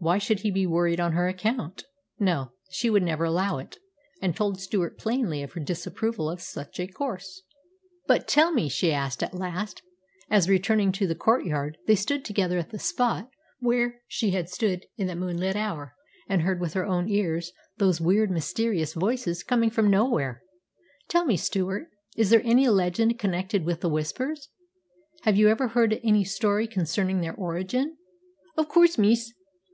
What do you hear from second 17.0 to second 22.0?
ears those weird, mysterious voices coming from nowhere "tell me, Stewart,